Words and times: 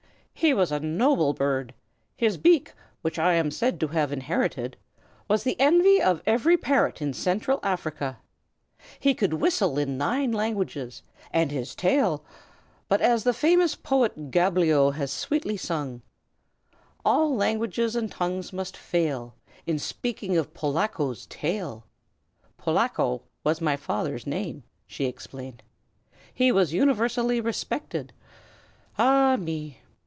"He 0.33 0.55
was 0.55 0.71
a 0.71 0.79
noble 0.79 1.33
bird. 1.35 1.71
His 2.17 2.35
beak, 2.35 2.73
which 3.03 3.19
I 3.19 3.33
am 3.35 3.51
said 3.51 3.79
to 3.79 3.89
have 3.89 4.11
inherited, 4.11 4.75
was 5.27 5.43
the 5.43 5.55
envy 5.59 6.01
of 6.01 6.23
every 6.25 6.57
parrot 6.57 6.99
in 6.99 7.13
Central 7.13 7.59
Africa. 7.61 8.17
He 8.99 9.13
could 9.13 9.35
whistle 9.35 9.77
in 9.77 9.99
nine 9.99 10.31
languages, 10.31 11.03
and 11.31 11.51
his 11.51 11.75
tail 11.75 12.25
but 12.87 13.01
as 13.01 13.23
the 13.23 13.35
famous 13.35 13.75
poet 13.75 14.31
Gabblio 14.31 14.89
has 14.95 15.11
sweetly 15.11 15.57
sung, 15.57 16.01
"'All 17.05 17.35
languages 17.35 17.95
and 17.95 18.11
tongues 18.11 18.51
must 18.51 18.75
fail, 18.75 19.35
In 19.67 19.77
speaking 19.77 20.37
of 20.37 20.55
Polacko's 20.55 21.27
tail.' 21.27 21.85
"Polacko 22.57 23.21
was 23.43 23.61
my 23.61 23.77
father's 23.77 24.25
name," 24.25 24.63
she 24.87 25.05
explained. 25.05 25.61
"He 26.33 26.51
was 26.51 26.73
universally 26.73 27.39
respected. 27.39 28.11
Ah, 28.97 29.35
me!" 29.39 29.77